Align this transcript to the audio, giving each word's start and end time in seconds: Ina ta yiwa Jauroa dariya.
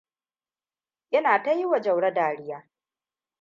Ina 1.11 1.43
ta 1.43 1.51
yiwa 1.53 1.79
Jauroa 1.81 2.11
dariya. 2.13 2.69